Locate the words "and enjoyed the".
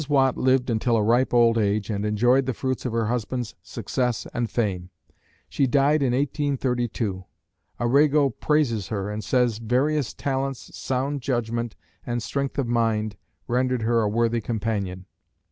1.91-2.55